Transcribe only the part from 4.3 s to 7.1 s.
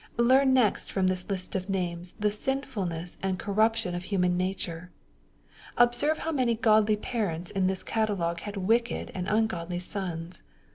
nature. Observe how many godly